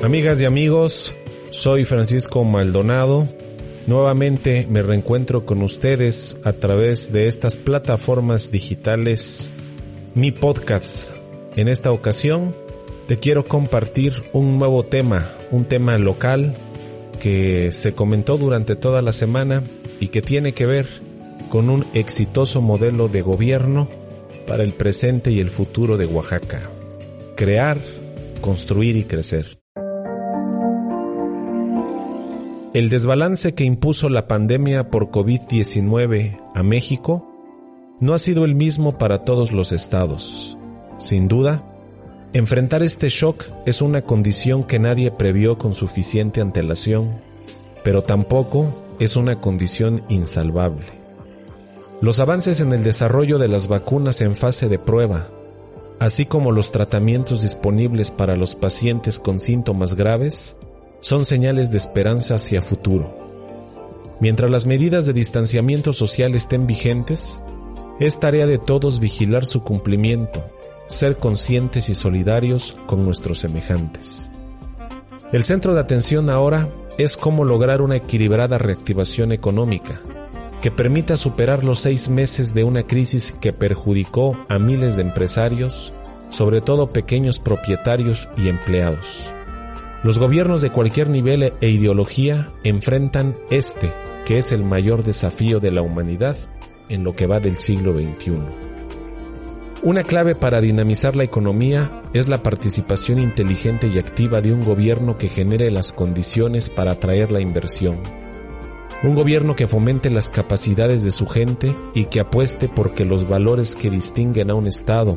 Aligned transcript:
Amigas 0.00 0.40
y 0.40 0.44
amigos, 0.44 1.16
soy 1.50 1.84
Francisco 1.84 2.44
Maldonado. 2.44 3.26
Nuevamente 3.88 4.64
me 4.70 4.80
reencuentro 4.80 5.44
con 5.44 5.60
ustedes 5.60 6.38
a 6.44 6.52
través 6.52 7.12
de 7.12 7.26
estas 7.26 7.56
plataformas 7.56 8.52
digitales, 8.52 9.50
mi 10.14 10.30
podcast. 10.30 11.10
En 11.56 11.66
esta 11.66 11.90
ocasión 11.90 12.54
te 13.08 13.18
quiero 13.18 13.46
compartir 13.46 14.22
un 14.32 14.60
nuevo 14.60 14.84
tema, 14.84 15.32
un 15.50 15.64
tema 15.64 15.98
local 15.98 16.56
que 17.20 17.72
se 17.72 17.92
comentó 17.94 18.38
durante 18.38 18.76
toda 18.76 19.02
la 19.02 19.12
semana 19.12 19.64
y 19.98 20.08
que 20.08 20.22
tiene 20.22 20.52
que 20.52 20.66
ver 20.66 20.86
con 21.50 21.70
un 21.70 21.84
exitoso 21.92 22.62
modelo 22.62 23.08
de 23.08 23.22
gobierno 23.22 23.88
para 24.46 24.62
el 24.62 24.74
presente 24.74 25.32
y 25.32 25.40
el 25.40 25.50
futuro 25.50 25.96
de 25.96 26.06
Oaxaca. 26.06 26.70
Crear, 27.34 27.80
construir 28.40 28.96
y 28.96 29.02
crecer. 29.02 29.57
El 32.74 32.90
desbalance 32.90 33.54
que 33.54 33.64
impuso 33.64 34.10
la 34.10 34.28
pandemia 34.28 34.90
por 34.90 35.10
COVID-19 35.10 36.38
a 36.54 36.62
México 36.62 37.26
no 37.98 38.12
ha 38.12 38.18
sido 38.18 38.44
el 38.44 38.54
mismo 38.54 38.98
para 38.98 39.24
todos 39.24 39.52
los 39.52 39.72
estados. 39.72 40.58
Sin 40.98 41.28
duda, 41.28 41.62
enfrentar 42.34 42.82
este 42.82 43.08
shock 43.08 43.42
es 43.64 43.80
una 43.80 44.02
condición 44.02 44.64
que 44.64 44.78
nadie 44.78 45.10
previó 45.10 45.56
con 45.56 45.72
suficiente 45.72 46.42
antelación, 46.42 47.22
pero 47.84 48.02
tampoco 48.02 48.66
es 48.98 49.16
una 49.16 49.40
condición 49.40 50.02
insalvable. 50.10 50.84
Los 52.02 52.20
avances 52.20 52.60
en 52.60 52.74
el 52.74 52.84
desarrollo 52.84 53.38
de 53.38 53.48
las 53.48 53.68
vacunas 53.68 54.20
en 54.20 54.36
fase 54.36 54.68
de 54.68 54.78
prueba, 54.78 55.28
así 56.00 56.26
como 56.26 56.52
los 56.52 56.70
tratamientos 56.70 57.40
disponibles 57.42 58.10
para 58.10 58.36
los 58.36 58.56
pacientes 58.56 59.18
con 59.18 59.40
síntomas 59.40 59.94
graves, 59.94 60.54
son 61.00 61.24
señales 61.24 61.70
de 61.70 61.78
esperanza 61.78 62.36
hacia 62.36 62.62
futuro. 62.62 63.14
Mientras 64.20 64.50
las 64.50 64.66
medidas 64.66 65.06
de 65.06 65.12
distanciamiento 65.12 65.92
social 65.92 66.34
estén 66.34 66.66
vigentes, 66.66 67.40
es 68.00 68.18
tarea 68.18 68.46
de 68.46 68.58
todos 68.58 69.00
vigilar 69.00 69.46
su 69.46 69.62
cumplimiento, 69.62 70.44
ser 70.86 71.16
conscientes 71.16 71.88
y 71.88 71.94
solidarios 71.94 72.76
con 72.86 73.04
nuestros 73.04 73.38
semejantes. 73.38 74.30
El 75.32 75.44
centro 75.44 75.74
de 75.74 75.80
atención 75.80 76.30
ahora 76.30 76.68
es 76.96 77.16
cómo 77.16 77.44
lograr 77.44 77.82
una 77.82 77.96
equilibrada 77.96 78.58
reactivación 78.58 79.30
económica 79.32 80.00
que 80.60 80.70
permita 80.72 81.16
superar 81.16 81.62
los 81.62 81.78
seis 81.80 82.08
meses 82.08 82.54
de 82.54 82.64
una 82.64 82.82
crisis 82.82 83.36
que 83.40 83.52
perjudicó 83.52 84.32
a 84.48 84.58
miles 84.58 84.96
de 84.96 85.02
empresarios, 85.02 85.92
sobre 86.30 86.60
todo 86.60 86.90
pequeños 86.90 87.38
propietarios 87.38 88.28
y 88.36 88.48
empleados. 88.48 89.32
Los 90.04 90.18
gobiernos 90.18 90.60
de 90.62 90.70
cualquier 90.70 91.10
nivel 91.10 91.52
e 91.60 91.68
ideología 91.68 92.52
enfrentan 92.62 93.36
este, 93.50 93.92
que 94.24 94.38
es 94.38 94.52
el 94.52 94.62
mayor 94.62 95.02
desafío 95.02 95.58
de 95.58 95.72
la 95.72 95.82
humanidad 95.82 96.36
en 96.88 97.02
lo 97.02 97.16
que 97.16 97.26
va 97.26 97.40
del 97.40 97.56
siglo 97.56 97.92
XXI. 97.94 98.38
Una 99.82 100.02
clave 100.02 100.34
para 100.34 100.60
dinamizar 100.60 101.16
la 101.16 101.24
economía 101.24 102.02
es 102.12 102.28
la 102.28 102.42
participación 102.42 103.18
inteligente 103.18 103.88
y 103.88 103.98
activa 103.98 104.40
de 104.40 104.52
un 104.52 104.64
gobierno 104.64 105.18
que 105.18 105.28
genere 105.28 105.70
las 105.70 105.92
condiciones 105.92 106.70
para 106.70 106.92
atraer 106.92 107.32
la 107.32 107.40
inversión. 107.40 107.98
Un 109.02 109.14
gobierno 109.14 109.56
que 109.56 109.66
fomente 109.66 110.10
las 110.10 110.30
capacidades 110.30 111.04
de 111.04 111.10
su 111.10 111.26
gente 111.26 111.74
y 111.94 112.06
que 112.06 112.20
apueste 112.20 112.68
porque 112.68 113.04
los 113.04 113.28
valores 113.28 113.76
que 113.76 113.90
distinguen 113.90 114.50
a 114.50 114.54
un 114.54 114.66
Estado, 114.66 115.16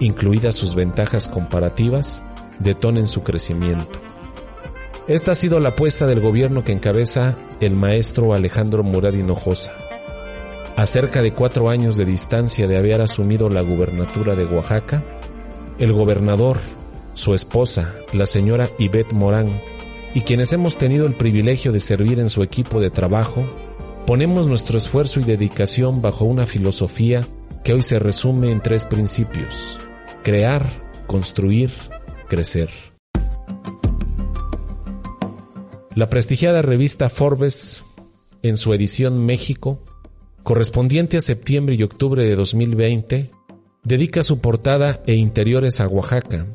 incluidas 0.00 0.54
sus 0.54 0.74
ventajas 0.74 1.28
comparativas, 1.28 2.24
detonen 2.58 3.06
su 3.06 3.22
crecimiento. 3.22 4.00
Esta 5.08 5.32
ha 5.32 5.34
sido 5.34 5.58
la 5.60 5.70
apuesta 5.70 6.06
del 6.06 6.20
gobierno 6.20 6.62
que 6.62 6.72
encabeza 6.72 7.36
el 7.60 7.74
maestro 7.74 8.34
Alejandro 8.34 8.82
Murad 8.82 9.14
Hinojosa. 9.14 9.72
A 10.76 10.86
cerca 10.86 11.20
de 11.22 11.32
cuatro 11.32 11.68
años 11.68 11.96
de 11.96 12.04
distancia 12.04 12.66
de 12.66 12.76
haber 12.76 13.02
asumido 13.02 13.48
la 13.48 13.62
gubernatura 13.62 14.34
de 14.34 14.44
Oaxaca, 14.44 15.02
el 15.78 15.92
gobernador, 15.92 16.58
su 17.14 17.34
esposa, 17.34 17.94
la 18.12 18.26
señora 18.26 18.68
Yvette 18.78 19.12
Morán, 19.12 19.48
y 20.14 20.20
quienes 20.20 20.52
hemos 20.52 20.76
tenido 20.76 21.06
el 21.06 21.14
privilegio 21.14 21.72
de 21.72 21.80
servir 21.80 22.20
en 22.20 22.30
su 22.30 22.42
equipo 22.42 22.80
de 22.80 22.90
trabajo, 22.90 23.44
ponemos 24.06 24.46
nuestro 24.46 24.78
esfuerzo 24.78 25.20
y 25.20 25.24
dedicación 25.24 26.02
bajo 26.02 26.24
una 26.24 26.46
filosofía 26.46 27.26
que 27.64 27.72
hoy 27.72 27.82
se 27.82 27.98
resume 27.98 28.50
en 28.50 28.60
tres 28.60 28.84
principios. 28.84 29.78
Crear, 30.22 30.68
construir, 31.06 31.70
crecer. 32.28 32.89
La 36.00 36.08
prestigiada 36.08 36.62
revista 36.62 37.10
Forbes, 37.10 37.84
en 38.42 38.56
su 38.56 38.72
edición 38.72 39.26
México, 39.26 39.80
correspondiente 40.42 41.18
a 41.18 41.20
septiembre 41.20 41.74
y 41.74 41.82
octubre 41.82 42.24
de 42.24 42.36
2020, 42.36 43.30
dedica 43.84 44.22
su 44.22 44.38
portada 44.38 45.02
e 45.06 45.12
interiores 45.12 45.78
a 45.78 45.86
Oaxaca 45.86 46.46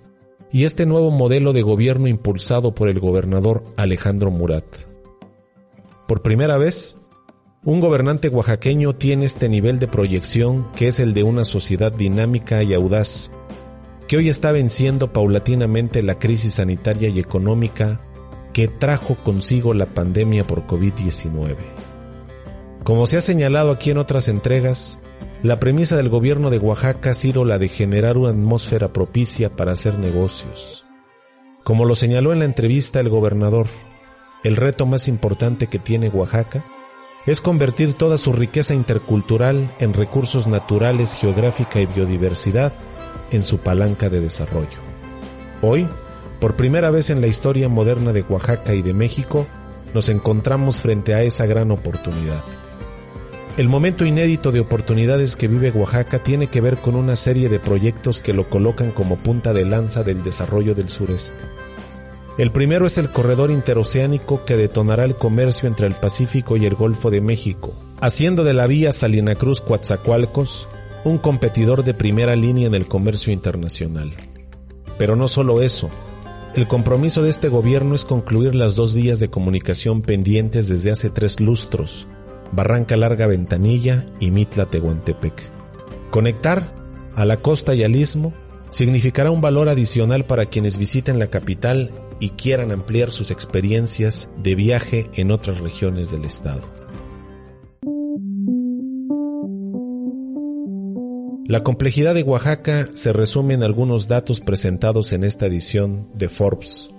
y 0.51 0.63
este 0.63 0.87
nuevo 0.87 1.11
modelo 1.11 1.53
de 1.53 1.61
gobierno 1.61 2.07
impulsado 2.07 2.73
por 2.73 2.89
el 2.89 2.99
gobernador 2.99 3.63
Alejandro 3.75 4.31
Murat. 4.31 4.65
Por 6.07 6.23
primera 6.23 6.57
vez, 6.57 6.97
un 7.63 7.81
gobernante 7.81 8.29
oaxaqueño 8.29 8.95
tiene 8.95 9.25
este 9.25 9.47
nivel 9.47 9.77
de 9.77 9.87
proyección 9.87 10.65
que 10.75 10.87
es 10.87 10.99
el 10.99 11.13
de 11.13 11.21
una 11.21 11.43
sociedad 11.43 11.91
dinámica 11.91 12.63
y 12.63 12.73
audaz, 12.73 13.29
que 14.07 14.17
hoy 14.17 14.27
está 14.27 14.51
venciendo 14.51 15.13
paulatinamente 15.13 16.01
la 16.01 16.17
crisis 16.17 16.55
sanitaria 16.55 17.09
y 17.09 17.19
económica 17.19 18.01
que 18.55 18.69
trajo 18.69 19.15
consigo 19.15 19.73
la 19.73 19.87
pandemia 19.87 20.47
por 20.47 20.65
COVID-19. 20.65 21.57
Como 22.85 23.05
se 23.05 23.17
ha 23.17 23.21
señalado 23.21 23.69
aquí 23.69 23.91
en 23.91 23.97
otras 23.97 24.29
entregas, 24.29 25.01
la 25.43 25.59
premisa 25.59 25.97
del 25.97 26.07
gobierno 26.07 26.49
de 26.49 26.57
Oaxaca 26.57 27.09
ha 27.09 27.13
sido 27.13 27.43
la 27.43 27.57
de 27.57 27.67
generar 27.67 28.17
una 28.17 28.29
atmósfera 28.29 28.93
propicia 28.93 29.53
para 29.53 29.73
hacer 29.73 29.99
negocios. 29.99 30.85
Como 31.65 31.83
lo 31.83 31.95
señaló 31.95 32.31
en 32.31 32.39
la 32.39 32.45
entrevista 32.45 33.01
el 33.01 33.09
gobernador, 33.09 33.67
el 34.45 34.55
reto 34.55 34.85
más 34.85 35.09
importante 35.09 35.67
que 35.67 35.77
tiene 35.77 36.07
Oaxaca 36.07 36.63
es 37.25 37.41
convertir 37.41 37.93
toda 37.93 38.17
su 38.17 38.31
riqueza 38.31 38.73
intercultural 38.73 39.69
en 39.79 39.93
recursos 39.93 40.47
naturales, 40.47 41.13
geográfica 41.13 41.81
y 41.81 41.87
biodiversidad 41.87 42.71
en 43.31 43.43
su 43.43 43.57
palanca 43.57 44.07
de 44.07 44.21
desarrollo. 44.21 44.79
Hoy, 45.61 45.89
por 46.39 46.55
primera 46.55 46.91
vez 46.91 47.09
en 47.09 47.21
la 47.21 47.27
historia 47.27 47.69
moderna 47.69 48.13
de 48.13 48.23
Oaxaca 48.23 48.73
y 48.73 48.81
de 48.81 48.93
México, 48.93 49.47
nos 49.93 50.09
encontramos 50.09 50.81
frente 50.81 51.13
a 51.13 51.23
esa 51.23 51.45
gran 51.45 51.71
oportunidad. 51.71 52.43
El 53.57 53.69
momento 53.69 54.05
inédito 54.05 54.51
de 54.51 54.59
oportunidades 54.59 55.37
que 55.37 55.47
vive 55.47 55.71
Oaxaca 55.71 56.19
tiene 56.19 56.47
que 56.47 56.59
ver 56.59 56.77
con 56.77 56.95
una 56.95 57.15
serie 57.15 57.47
de 57.47 57.59
proyectos 57.59 58.21
que 58.21 58.33
lo 58.33 58.49
colocan 58.49 58.91
como 58.91 59.15
punta 59.15 59.53
de 59.53 59.63
lanza 59.63 60.03
del 60.03 60.23
desarrollo 60.23 60.75
del 60.75 60.89
sureste. 60.89 61.39
El 62.37 62.51
primero 62.51 62.85
es 62.85 62.97
el 62.97 63.09
corredor 63.09 63.51
interoceánico 63.51 64.43
que 64.43 64.57
detonará 64.57 65.05
el 65.05 65.15
comercio 65.15 65.69
entre 65.69 65.87
el 65.87 65.93
Pacífico 65.93 66.57
y 66.57 66.65
el 66.65 66.75
Golfo 66.75 67.09
de 67.09 67.21
México, 67.21 67.73
haciendo 68.01 68.43
de 68.43 68.53
la 68.53 68.67
vía 68.67 68.91
Salina 68.91 69.35
Cruz-Coatzacoalcos 69.35 70.67
un 71.05 71.17
competidor 71.17 71.85
de 71.85 71.93
primera 71.93 72.35
línea 72.35 72.67
en 72.67 72.75
el 72.75 72.87
comercio 72.87 73.31
internacional. 73.31 74.11
Pero 74.97 75.15
no 75.15 75.29
solo 75.29 75.61
eso, 75.61 75.89
el 76.55 76.67
compromiso 76.67 77.21
de 77.21 77.29
este 77.29 77.49
gobierno 77.49 77.95
es 77.95 78.05
concluir 78.05 78.55
las 78.55 78.77
dos 78.77 78.95
vías 78.95 79.19
de 79.19 79.29
comunicación 79.29 80.01
pendientes 80.01 80.69
desde 80.69 80.89
hace 80.89 81.09
tres 81.09 81.41
lustros, 81.41 82.07
Barranca 82.53 82.95
Larga 82.95 83.27
Ventanilla 83.27 84.05
y 84.21 84.31
Mitla 84.31 84.65
Tehuantepec. 84.65 85.33
Conectar 86.11 86.73
a 87.13 87.25
la 87.25 87.37
costa 87.41 87.75
y 87.75 87.83
al 87.83 87.97
istmo 87.97 88.33
significará 88.69 89.31
un 89.31 89.41
valor 89.41 89.67
adicional 89.67 90.25
para 90.25 90.45
quienes 90.45 90.77
visiten 90.77 91.19
la 91.19 91.27
capital 91.27 91.91
y 92.21 92.29
quieran 92.29 92.71
ampliar 92.71 93.11
sus 93.11 93.31
experiencias 93.31 94.29
de 94.41 94.55
viaje 94.55 95.09
en 95.15 95.31
otras 95.31 95.59
regiones 95.59 96.09
del 96.09 96.23
estado. 96.23 96.74
La 101.55 101.63
complejidad 101.63 102.13
de 102.13 102.23
Oaxaca 102.23 102.89
se 102.95 103.13
resume 103.13 103.53
en 103.53 103.63
algunos 103.63 104.09
datos 104.09 104.41
presentados 104.41 105.13
en 105.13 105.23
esta 105.23 105.45
edición 105.45 106.09
de 106.13 106.27
Forbes. 106.27 106.89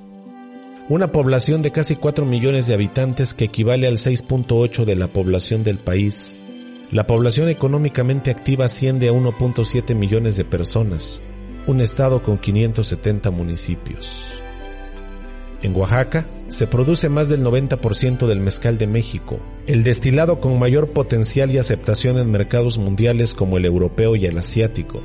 Una 0.88 1.12
población 1.12 1.60
de 1.60 1.72
casi 1.72 1.94
4 1.94 2.24
millones 2.24 2.66
de 2.66 2.72
habitantes 2.72 3.34
que 3.34 3.44
equivale 3.44 3.86
al 3.86 3.98
6.8 3.98 4.86
de 4.86 4.96
la 4.96 5.08
población 5.08 5.62
del 5.62 5.78
país. 5.78 6.42
La 6.90 7.06
población 7.06 7.50
económicamente 7.50 8.30
activa 8.30 8.64
asciende 8.64 9.10
a 9.10 9.12
1.7 9.12 9.94
millones 9.94 10.38
de 10.38 10.46
personas, 10.46 11.20
un 11.66 11.82
estado 11.82 12.22
con 12.22 12.38
570 12.38 13.30
municipios. 13.30 14.42
En 15.62 15.74
Oaxaca 15.74 16.26
se 16.48 16.66
produce 16.66 17.08
más 17.08 17.28
del 17.28 17.42
90% 17.42 18.26
del 18.26 18.40
mezcal 18.40 18.78
de 18.78 18.86
México, 18.86 19.40
el 19.66 19.84
destilado 19.84 20.38
con 20.40 20.58
mayor 20.58 20.88
potencial 20.88 21.50
y 21.50 21.58
aceptación 21.58 22.18
en 22.18 22.30
mercados 22.30 22.78
mundiales 22.78 23.34
como 23.34 23.56
el 23.56 23.64
europeo 23.64 24.16
y 24.16 24.26
el 24.26 24.38
asiático. 24.38 25.00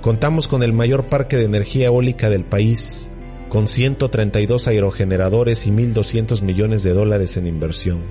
Contamos 0.00 0.48
con 0.48 0.62
el 0.62 0.72
mayor 0.72 1.08
parque 1.08 1.36
de 1.36 1.44
energía 1.44 1.86
eólica 1.86 2.28
del 2.28 2.44
país, 2.44 3.10
con 3.48 3.68
132 3.68 4.68
aerogeneradores 4.68 5.66
y 5.66 5.70
1.200 5.70 6.42
millones 6.42 6.82
de 6.82 6.92
dólares 6.92 7.36
en 7.36 7.46
inversión. 7.46 8.02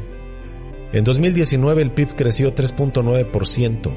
En 0.93 1.03
2019 1.03 1.81
el 1.81 1.91
PIB 1.91 2.15
creció 2.15 2.55
3.9%, 2.55 3.91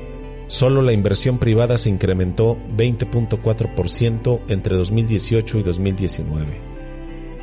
solo 0.49 0.83
la 0.83 0.93
inversión 0.93 1.39
privada 1.39 1.79
se 1.79 1.89
incrementó 1.89 2.59
20.4% 2.77 4.41
entre 4.49 4.77
2018 4.77 5.59
y 5.59 5.63
2019. 5.63 6.70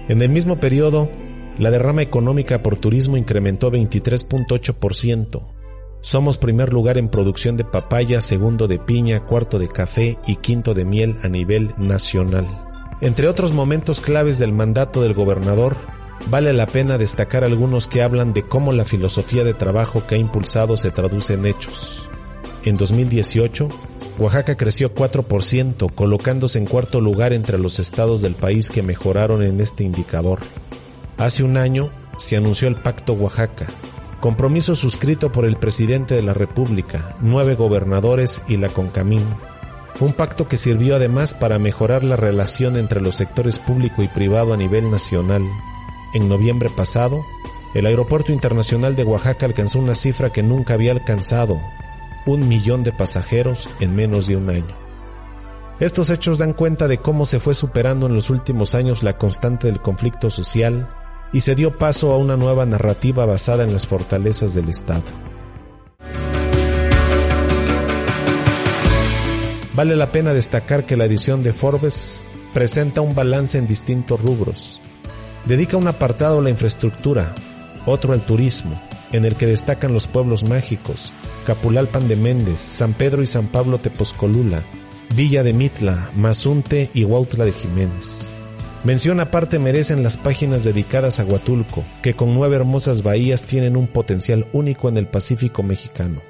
En 0.08 0.22
el 0.22 0.30
mismo 0.30 0.60
periodo, 0.60 1.10
la 1.58 1.72
derrama 1.72 2.02
económica 2.02 2.62
por 2.62 2.78
turismo 2.78 3.18
incrementó 3.18 3.72
23.8%. 3.72 5.42
Somos 6.02 6.38
primer 6.38 6.72
lugar 6.72 6.98
en 6.98 7.10
producción 7.10 7.58
de 7.58 7.66
papaya, 7.66 8.22
segundo 8.22 8.68
de 8.68 8.80
piña, 8.80 9.26
cuarto 9.26 9.60
de 9.60 9.68
café 9.68 10.18
y 10.26 10.36
quinto 10.38 10.74
de 10.74 10.86
miel 10.86 11.18
a 11.24 11.28
nivel 11.28 11.74
nacional. 11.78 12.48
Entre 13.02 13.28
otros 13.28 13.52
momentos 13.52 14.00
claves 14.00 14.40
del 14.40 14.54
mandato 14.54 15.02
del 15.02 15.14
gobernador, 15.14 15.76
vale 16.30 16.54
la 16.54 16.68
pena 16.68 16.98
destacar 16.98 17.44
algunos 17.44 17.88
que 17.88 18.02
hablan 18.02 18.34
de 18.34 18.44
cómo 18.44 18.72
la 18.72 18.86
filosofía 18.86 19.44
de 19.44 19.54
trabajo 19.54 20.06
que 20.08 20.16
ha 20.16 20.18
impulsado 20.18 20.78
se 20.78 20.92
traduce 20.92 21.34
en 21.34 21.46
hechos. 21.46 22.10
En 22.64 22.78
2018, 22.78 23.68
Oaxaca 24.20 24.56
creció 24.56 24.96
4%, 24.96 25.94
colocándose 25.94 26.58
en 26.58 26.66
cuarto 26.66 27.02
lugar 27.02 27.34
entre 27.34 27.60
los 27.60 27.80
estados 27.80 28.22
del 28.22 28.34
país 28.34 28.70
que 28.70 28.82
mejoraron 28.82 29.44
en 29.44 29.62
este 29.62 29.84
indicador. 29.84 30.40
Hace 31.18 31.44
un 31.44 31.56
año 31.56 31.92
se 32.18 32.36
anunció 32.36 32.68
el 32.68 32.76
Pacto 32.78 33.14
Oaxaca, 33.14 33.68
compromiso 34.20 34.76
suscrito 34.76 35.32
por 35.32 35.46
el 35.46 35.58
presidente 35.58 36.16
de 36.16 36.24
la 36.24 36.34
República, 36.34 37.16
nueve 37.22 37.54
gobernadores 37.54 38.42
y 38.48 38.58
la 38.58 38.70
CONCAMIN, 38.70 39.24
un 40.00 40.14
pacto 40.14 40.48
que 40.48 40.58
sirvió 40.58 40.96
además 40.96 41.36
para 41.36 41.60
mejorar 41.60 42.04
la 42.04 42.16
relación 42.16 42.76
entre 42.76 43.02
los 43.02 43.16
sectores 43.16 43.60
público 43.60 44.02
y 44.02 44.08
privado 44.08 44.54
a 44.54 44.58
nivel 44.58 44.90
nacional. 44.90 45.44
En 46.16 46.28
noviembre 46.28 46.70
pasado, 46.70 47.24
el 47.76 47.86
Aeropuerto 47.86 48.32
Internacional 48.32 48.96
de 48.96 49.04
Oaxaca 49.04 49.46
alcanzó 49.46 49.78
una 49.78 49.94
cifra 49.94 50.32
que 50.32 50.42
nunca 50.42 50.74
había 50.74 50.92
alcanzado, 50.92 51.60
un 52.34 52.48
millón 52.48 52.84
de 52.84 52.92
pasajeros 52.92 53.70
en 53.80 53.96
menos 53.96 54.28
de 54.28 54.36
un 54.36 54.50
año. 54.50 54.76
Estos 55.80 56.10
hechos 56.10 56.40
dan 56.40 56.54
cuenta 56.54 56.88
de 56.88 56.98
cómo 56.98 57.26
se 57.26 57.40
fue 57.40 57.54
superando 57.54 58.08
en 58.08 58.16
los 58.16 58.30
últimos 58.30 58.74
años 58.74 59.04
la 59.04 59.18
constante 59.18 59.68
del 59.68 59.80
conflicto 59.80 60.30
social 60.30 60.90
y 61.32 61.42
se 61.42 61.56
dio 61.56 61.78
paso 61.78 62.12
a 62.14 62.18
una 62.18 62.36
nueva 62.36 62.66
narrativa 62.66 63.26
basada 63.26 63.64
en 63.64 63.74
las 63.74 63.86
fortalezas 63.86 64.56
del 64.56 64.70
Estado. 64.70 65.04
Vale 69.76 69.96
la 69.96 70.12
pena 70.12 70.34
destacar 70.34 70.86
que 70.86 70.98
la 70.98 71.06
edición 71.06 71.44
de 71.44 71.54
Forbes 71.54 72.24
presenta 72.52 73.02
un 73.02 73.14
balance 73.14 73.60
en 73.60 73.68
distintos 73.68 74.20
rubros. 74.20 74.82
Dedica 75.46 75.78
un 75.78 75.88
apartado 75.88 76.40
a 76.40 76.42
la 76.42 76.50
infraestructura, 76.50 77.36
otro 77.86 78.14
al 78.14 78.22
turismo, 78.22 78.82
en 79.12 79.26
el 79.26 79.36
que 79.36 79.46
destacan 79.46 79.94
los 79.94 80.08
pueblos 80.08 80.48
mágicos, 80.48 81.12
Capulalpan 81.46 82.08
de 82.08 82.16
Méndez, 82.16 82.60
San 82.60 82.94
Pedro 82.94 83.22
y 83.22 83.28
San 83.28 83.48
Pablo 83.48 83.80
Tepozcolula, 83.80 84.64
Villa 85.16 85.44
de 85.44 85.54
Mitla, 85.54 86.10
Mazunte 86.16 86.90
y 86.94 87.04
Huautla 87.04 87.46
de 87.46 87.54
Jiménez. 87.54 88.32
Mención 88.84 89.20
aparte 89.20 89.60
merecen 89.60 90.04
las 90.04 90.18
páginas 90.18 90.64
dedicadas 90.64 91.20
a 91.20 91.26
Huatulco, 91.26 91.84
que 92.02 92.14
con 92.14 92.34
nueve 92.34 92.56
hermosas 92.56 93.04
bahías 93.04 93.44
tienen 93.44 93.76
un 93.76 93.88
potencial 93.88 94.48
único 94.54 94.88
en 94.88 94.98
el 94.98 95.08
Pacífico 95.08 95.64
mexicano. 95.64 96.22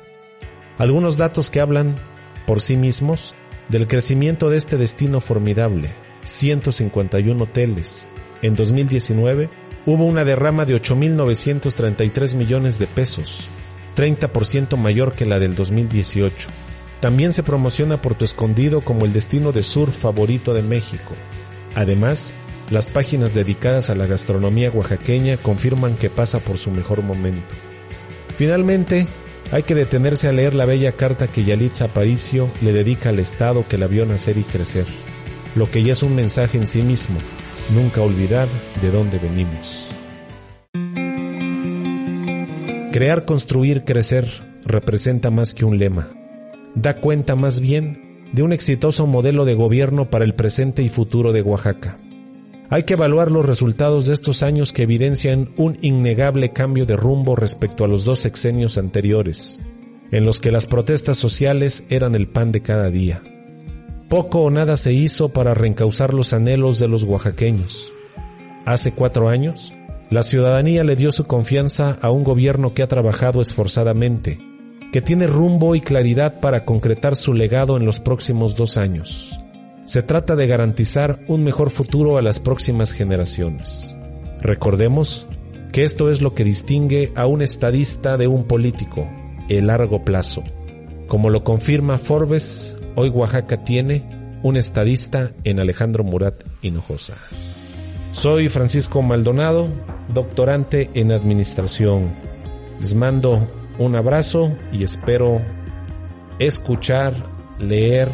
Algunos 0.77 1.18
datos 1.18 1.50
que 1.50 1.59
hablan 1.59 1.95
por 2.45 2.62
sí 2.62 2.77
mismos 2.77 3.35
del 3.69 3.88
crecimiento 3.88 4.50
de 4.50 4.57
este 4.57 4.77
destino 4.77 5.19
formidable, 5.19 5.89
151 6.24 7.44
hoteles. 7.44 8.07
En 8.41 8.56
2019 8.56 9.50
hubo 9.88 10.04
una 10.04 10.25
derrama 10.25 10.66
de 10.66 10.75
8.933 10.75 12.36
millones 12.36 12.78
de 12.78 12.88
pesos, 12.88 13.48
30% 13.95 14.75
mayor 14.75 15.13
que 15.13 15.25
la 15.25 15.39
del 15.39 15.56
2018. 15.56 16.50
También 17.00 17.31
se 17.31 17.42
promociona 17.42 18.01
Puerto 18.01 18.25
Escondido 18.25 18.81
como 18.81 19.06
el 19.06 19.13
destino 19.13 19.54
de 19.54 19.63
surf 19.63 19.98
favorito 19.98 20.54
de 20.54 20.62
México. 20.62 21.13
Además, 21.74 22.34
las 22.69 22.89
páginas 22.89 23.34
dedicadas 23.34 23.89
a 23.89 23.95
la 23.95 24.07
gastronomía 24.07 24.72
oaxaqueña 24.72 25.38
confirman 25.38 25.95
que 25.95 26.10
pasa 26.10 26.42
por 26.42 26.57
su 26.57 26.69
mejor 26.69 27.01
momento. 27.01 27.56
Finalmente, 28.36 29.07
hay 29.54 29.63
que 29.63 29.74
detenerse 29.74 30.28
a 30.28 30.34
leer 30.34 30.54
la 30.54 30.66
bella 30.66 30.92
carta 30.92 31.28
que 31.28 31.45
Yalitza 31.45 31.86
Aparicio 31.86 32.50
le 32.62 32.74
dedica 32.74 33.07
al 33.07 33.19
Estado 33.19 33.63
que 33.69 33.78
la 33.78 33.88
vio 33.88 34.06
nacer 34.06 34.38
y 34.38 34.44
crecer, 34.44 34.86
lo 35.56 35.72
que 35.72 35.81
ya 35.81 35.94
es 35.94 36.04
un 36.04 36.13
mensaje 36.13 36.57
en 36.57 36.68
sí 36.68 36.81
mismo, 36.81 37.19
nunca 37.69 38.02
olvidar 38.02 38.48
de 38.81 38.92
dónde 38.92 39.19
venimos. 39.19 39.88
Crear, 42.92 43.25
construir, 43.25 43.84
crecer 43.84 44.28
representa 44.64 45.30
más 45.30 45.54
que 45.54 45.66
un 45.66 45.78
lema. 45.78 46.10
Da 46.75 46.96
cuenta 46.96 47.36
más 47.36 47.60
bien 47.60 48.25
de 48.34 48.44
un 48.44 48.54
exitoso 48.54 49.08
modelo 49.08 49.46
de 49.46 49.56
gobierno 49.56 50.10
para 50.10 50.25
el 50.25 50.36
presente 50.36 50.81
y 50.81 50.90
futuro 50.90 51.31
de 51.31 51.42
Oaxaca. 51.42 52.00
Hay 52.69 52.84
que 52.84 52.96
evaluar 52.96 53.31
los 53.31 53.46
resultados 53.46 54.08
de 54.08 54.13
estos 54.13 54.44
años 54.44 54.74
que 54.74 54.84
evidencian 54.84 55.52
un 55.56 55.78
innegable 55.81 56.52
cambio 56.52 56.86
de 56.86 56.98
rumbo 56.98 57.36
respecto 57.36 57.86
a 57.86 57.88
los 57.88 58.04
dos 58.04 58.20
sexenios 58.20 58.78
anteriores, 58.78 59.60
en 60.12 60.25
los 60.25 60.40
que 60.40 60.52
las 60.52 60.68
protestas 60.68 61.18
sociales 61.18 61.86
eran 61.90 62.13
el 62.16 62.28
pan 62.28 62.52
de 62.52 62.62
cada 62.62 62.90
día. 62.90 63.24
Poco 64.09 64.44
o 64.44 64.50
nada 64.50 64.77
se 64.77 64.94
hizo 64.94 65.30
para 65.30 65.54
reencauzar 65.54 66.13
los 66.13 66.31
anhelos 66.31 66.80
de 66.80 66.88
los 66.88 67.04
oaxaqueños. 67.04 67.92
Hace 68.65 68.94
cuatro 68.94 69.27
años, 69.27 69.74
la 70.09 70.24
ciudadanía 70.24 70.86
le 70.86 70.95
dio 70.95 71.12
su 71.12 71.25
confianza 71.25 71.98
a 72.01 72.09
un 72.09 72.24
gobierno 72.24 72.74
que 72.74 72.83
ha 72.83 72.88
trabajado 72.88 73.42
esforzadamente, 73.42 74.39
que 74.94 75.01
tiene 75.01 75.27
rumbo 75.27 75.75
y 75.75 75.81
claridad 75.81 76.39
para 76.39 76.63
concretar 76.63 77.18
su 77.18 77.33
legado 77.33 77.75
en 77.75 77.86
los 77.86 78.00
próximos 78.00 78.56
dos 78.56 78.77
años. 78.77 79.38
Se 79.83 80.04
trata 80.04 80.38
de 80.38 80.48
garantizar 80.48 81.19
un 81.27 81.44
mejor 81.44 81.69
futuro 81.69 82.18
a 82.18 82.21
las 82.21 82.39
próximas 82.39 82.94
generaciones. 82.94 83.98
Recordemos 84.39 85.27
que 85.74 85.83
esto 85.83 86.10
es 86.10 86.21
lo 86.21 86.33
que 86.33 86.45
distingue 86.45 87.12
a 87.15 87.27
un 87.27 87.42
estadista 87.42 88.15
de 88.15 88.27
un 88.27 88.45
político, 88.45 89.06
el 89.50 89.68
largo 89.68 90.06
plazo. 90.06 90.45
Como 91.07 91.30
lo 91.30 91.44
confirma 91.44 91.98
Forbes, 91.98 92.76
hoy 92.98 93.10
Oaxaca 93.10 93.64
tiene 93.64 94.04
un 94.42 94.58
estadista 94.58 95.32
en 95.44 95.60
Alejandro 95.60 96.04
Murat 96.04 96.44
Hinojosa. 96.64 97.14
Soy 98.12 98.50
Francisco 98.50 99.04
Maldonado, 99.04 99.70
doctorante 100.12 100.89
en 100.96 101.12
administración. 101.12 102.10
Les 102.80 102.96
mando 102.96 103.51
un 103.77 103.96
abrazo 103.96 104.51
y 104.72 104.84
espero 104.84 105.39
escuchar, 106.39 107.13
leer, 107.60 108.10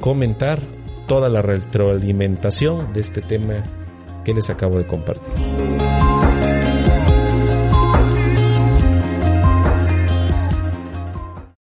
comentar 0.00 0.60
toda 1.06 1.30
la 1.30 1.40
retroalimentación 1.40 2.92
de 2.92 3.00
este 3.00 3.22
tema 3.22 3.64
que 4.22 4.34
les 4.34 4.50
acabo 4.50 4.76
de 4.76 4.86
compartir. 4.86 6.07